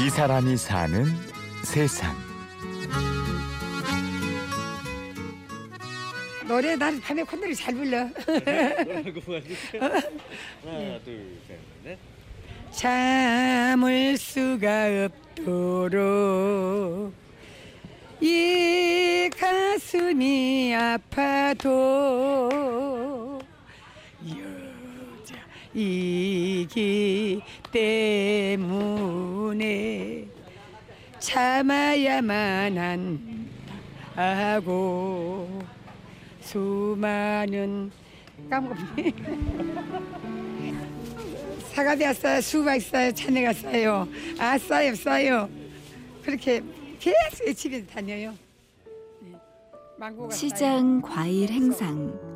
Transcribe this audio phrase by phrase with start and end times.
[0.00, 1.04] 이 사람이 사는
[1.62, 2.16] 세상.
[6.48, 7.98] 노래 나는 밤에 콧노래 잘 불러.
[10.64, 11.98] 하나, 둘, 셋, 넷.
[12.70, 17.12] 참을 수가 없도록
[18.22, 22.48] 이 가슴이 아파도
[24.26, 24.69] 여자
[25.74, 27.40] 이기
[27.72, 29.10] 때문에
[31.18, 32.78] 참아야만
[34.16, 35.62] 한다고
[36.40, 37.90] 수많은
[38.48, 39.12] 까먹었네
[41.72, 44.08] 사과비 왔어요, 수박 있어요, 차내가 싸요.
[44.38, 45.48] 아, 싸요, 싸요.
[46.22, 46.62] 그렇게
[46.98, 48.34] 계속 집에 다녀요.
[49.20, 49.32] 네.
[49.96, 52.29] 망고가 시장 과일 행상.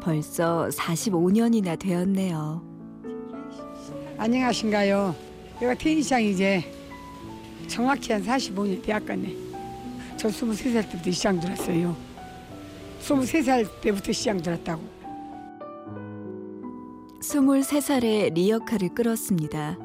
[0.00, 2.62] 벌써 45년이나 되었네요.
[4.18, 5.14] 안녕하신가요?
[5.56, 6.64] 여기가 태인시장이제
[7.68, 9.36] 정확히 한 45년 되었겠네.
[10.16, 11.96] 저 23살 때부터 시장 들었어요.
[13.00, 14.82] 23살 때부터 시장 들었다고.
[17.20, 19.78] 23살에 리어카를 끌었습니다.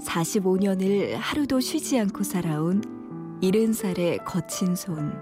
[0.00, 2.82] 45년을 하루도 쉬지 않고 살아온
[3.42, 5.12] 70살의 거친 손.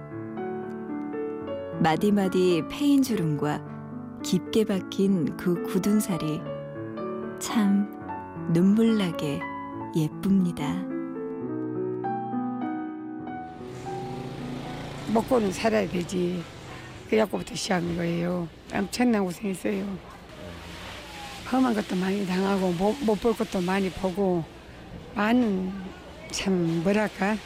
[1.83, 3.75] 마디마디 패인 주름과
[4.22, 6.41] 깊게 박힌 그 굳은 살이
[7.39, 7.89] 참
[8.53, 9.41] 눈물나게
[9.97, 10.64] 예쁩니다.
[15.12, 16.42] 먹고는 살아야 되지.
[17.08, 18.48] 그래갖고부터 시작한 거예요.
[18.75, 19.84] 엄청난 고생했어요.
[21.53, 24.42] 험한 것도 많이 당하고 못 볼 것도 많이 보고
[25.14, 25.73] 많은
[26.33, 27.36] 참 뭐랄까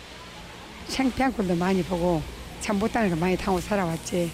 [0.89, 2.23] 창피한 것도 많이 보고
[2.61, 4.31] 참 못하는 거 많이 당하고 살아왔지.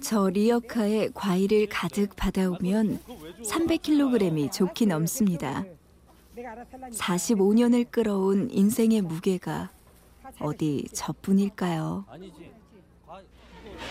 [0.00, 3.00] 저 리어카에 과일을 가득 받아오면
[3.42, 5.64] 300kg이 좋게 넘습니다.
[6.36, 9.70] 45년을 끌어온 인생의 무게가
[10.40, 12.04] 어디 저뿐일까요?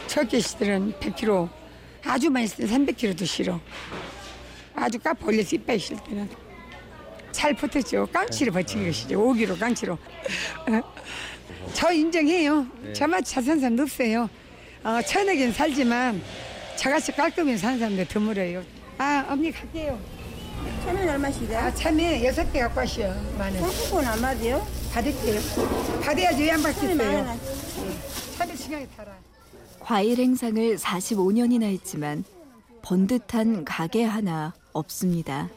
[0.08, 1.50] 첫째 시들은 100kg,
[2.06, 3.60] 아주 많이 쓸 때는 300kg도 싫어.
[4.76, 6.30] 아주 까빠 올려서 이빨 실 때는
[7.32, 8.08] 잘 붙었죠.
[8.12, 9.20] 깡치를 버친 것이죠.
[9.20, 9.98] 5kg 깡치로.
[11.74, 12.66] 저 인정해요.
[12.94, 14.30] 저만 자산 사람 없어요.
[14.84, 16.22] 어, 천하긴 살지만
[16.76, 18.64] 저같이 깔끔히 사는 사람들 드물어요.
[18.98, 19.98] 아, 언니 갈게요.
[20.84, 21.66] 참외 얼마씩이야?
[21.66, 23.14] 아, 참에 여섯 개 갖고 왔어요.
[23.38, 23.64] 만원.
[23.64, 24.68] 한국은 얼마돼요?
[24.94, 25.40] 받을게요.
[26.04, 27.40] 받아야지 왜안 참외 받겠어요.
[28.38, 29.12] 참에 시간에 타라.
[29.80, 32.24] 과일 행상을 45년이나 했지만
[32.82, 35.50] 번듯한 가게 하나 없습니다.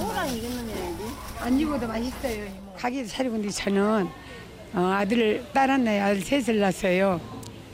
[0.00, 0.94] 호랑 이겼는데
[1.40, 2.46] 안 입어도 맛있어요.
[2.76, 4.08] 가게 차리고 있는데 저는
[4.74, 7.20] 어, 아들 딸 하나에 아들 셋을 낳았어요.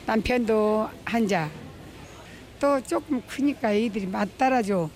[0.05, 1.49] 남편도 한자.
[2.59, 4.89] 또 조금 크니까 애들이 맛 따라줘.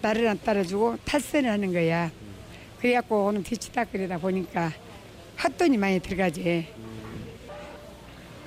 [0.00, 2.10] 나를 안 따라주고 탈선을 하는 거야.
[2.80, 4.72] 그래갖고 오늘 뒤치다거리다 보니까
[5.42, 6.66] 헛돈이 많이 들어가지.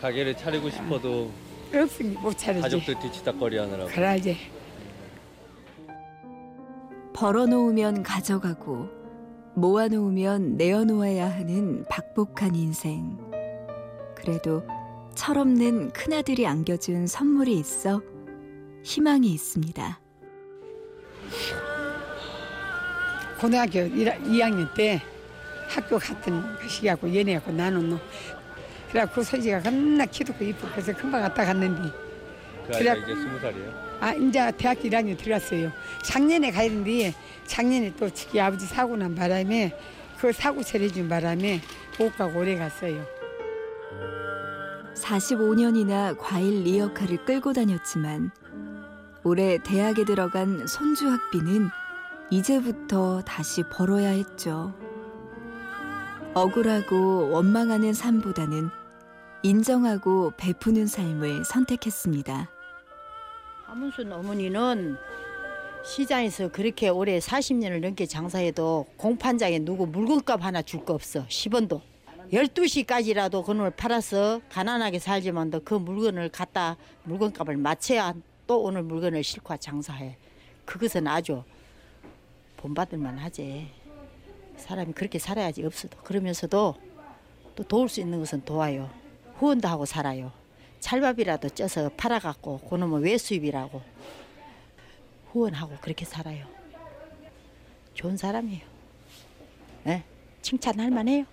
[0.01, 1.31] 가게를 차리고 싶어도
[1.73, 2.61] 없으니 못 차리지.
[2.61, 3.89] 가족들 뒤치다거리 하느라고.
[3.89, 4.37] 그래야지.
[7.13, 8.89] 벌어놓으면 가져가고
[9.55, 13.17] 모아놓으면 내어놓아야 하는 박복한 인생.
[14.15, 14.63] 그래도
[15.15, 18.01] 철없는 큰아들이 안겨준 선물이 있어
[18.83, 19.99] 희망이 있습니다.
[23.39, 25.01] 고등학교 2학년 때
[25.69, 27.99] 학교 같은 시기하고 연애하고 나눈 놈.
[28.89, 32.04] 그래갖고 그 소지가 겁나 키도 크고 이쁘고 그래서 금방 갔다 갔는데
[32.67, 33.03] 그 아이가 그래.
[33.03, 33.97] 이제 스무 살이에요.
[33.99, 35.71] 아 이제 대학교 1학년 들어갔어요.
[36.03, 37.13] 작년에 가야 되는데
[37.45, 39.77] 작년에 또 지기 아버지 사고 난 바람에
[40.19, 41.61] 그 사고 처리해준 바람에
[41.99, 43.05] 못 가고 오래 갔어요.
[44.95, 48.31] 45년이나 과일 리어카를 끌고 다녔지만
[49.23, 51.69] 올해 대학에 들어간 손주 학비는
[52.29, 54.73] 이제부터 다시 벌어야 했죠.
[56.33, 58.69] 억울하고 원망하는 삶보다는
[59.43, 62.49] 인정하고 베푸는 삶을 선택했습니다.
[63.75, 64.95] 하문순 어머니는
[65.83, 71.25] 시장에서 그렇게 오래 40년을 넘게 장사해도 공판장에 누구 물건값 하나 줄 거 없어.
[71.27, 71.81] 10원도.
[72.31, 78.13] 12시까지라도 그놈을 팔아서 가난하게 살지만도 그 물건을 갖다 물건값을 맞춰야
[78.47, 80.15] 또 오늘 물건을 실고 장사해.
[80.63, 81.43] 그것은 아주
[82.55, 83.67] 본받을만 하지.
[84.55, 85.97] 사람이 그렇게 살아야지 없어도.
[85.97, 86.75] 그러면서도
[87.57, 88.89] 또 도울 수 있는 것은 도와요.
[89.35, 90.31] 후원도 하고 살아요.
[90.85, 93.81] 찰밥이라도 쪄서 팔아갖고 그놈은 외수입이라고
[95.31, 96.45] 후원하고 그렇게 살아요.
[97.95, 98.61] 좋은 사람이에요.
[99.83, 100.03] 네?
[100.43, 101.25] 칭찬할 만해요.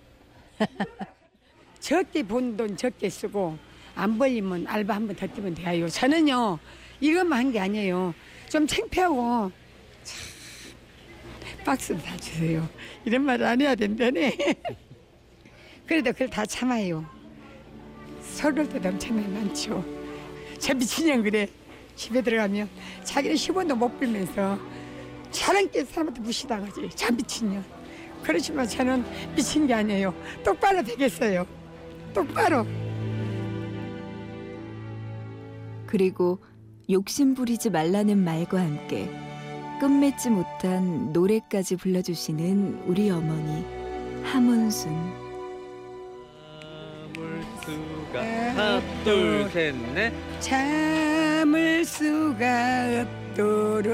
[1.79, 3.55] 적게 본 돈 적게 쓰고
[3.93, 5.87] 안 벌리면 알바 한 번 더 뛰면 돼요.
[5.87, 6.57] 저는요
[6.99, 8.15] 이것만 한 게 아니에요.
[8.49, 9.51] 좀 창피하고
[10.03, 12.67] 참 박스도 다 주세요.
[13.05, 14.35] 이런 말을 안 해야 된다네.
[15.85, 17.05] 그래도 그걸 다 참아요.
[18.33, 19.83] 서로도 엄청나게 많죠.
[20.59, 21.47] 저 미친년 그래.
[21.95, 22.67] 집에 들어가면
[23.03, 24.57] 자기는 10원도 못 빌면서
[25.31, 26.89] 사람께 사람한테 무시당하지.
[26.95, 27.63] 저 미친년.
[28.23, 29.03] 그렇지만 저는
[29.35, 30.13] 미친 게 아니에요.
[30.43, 31.45] 똑바로 되겠어요.
[32.13, 32.65] 똑바로.
[35.85, 36.39] 그리고
[36.89, 39.09] 욕심 부리지 말라는 말과 함께
[39.79, 43.63] 끝맺지 못한 노래까지 불러주시는 우리 어머니
[44.23, 45.22] 함은순.
[48.13, 50.13] 물수가 하나 둘셋넷.
[50.39, 53.93] 참을 수가 없도록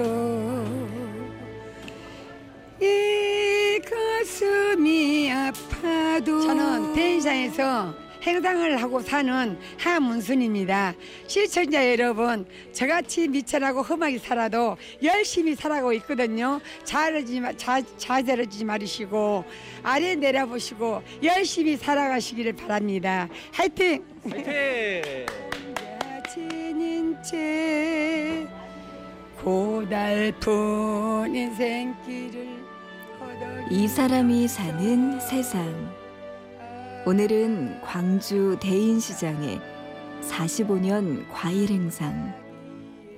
[2.81, 10.93] 이 가슴이 아파도 저는 대인상에서 행상을 하고 사는 하문순입니다.
[11.27, 16.59] 시청자 여러분, 저같이 미천하고 험하게 살아도 열심히 살아가고 있거든요.
[16.83, 19.45] 자르지 마, 자, 자제르지 마시고
[19.83, 23.27] 아래 내려보시고 열심히 살아가시기를 바랍니다.
[23.53, 24.03] 화이팅!
[24.29, 25.25] 화이팅!
[26.33, 28.45] 지닌 채
[29.41, 32.59] 고달픈 인생길을
[33.71, 35.99] 이 사람이 사는 세상.
[37.05, 39.59] 오늘은 광주 대인시장에
[40.21, 42.33] 45년 과일 행상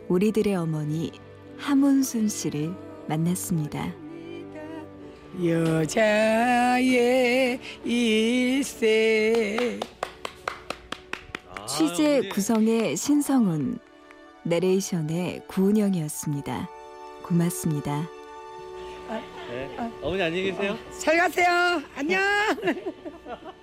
[0.07, 1.11] 우리들의 어머니
[1.57, 2.73] 함은순 씨를
[3.07, 3.91] 만났습니다.
[5.43, 6.79] 여자의
[7.83, 9.79] 일세
[11.49, 12.29] 아, 취재.
[12.29, 13.79] 구성의 신성훈,
[14.43, 16.69] 내레이션의 구은영이었습니다.
[17.23, 18.07] 고맙습니다.
[19.49, 19.69] 네.
[20.01, 20.77] 어머니 안녕히 계세요.
[20.97, 22.21] 잘 가세요 안녕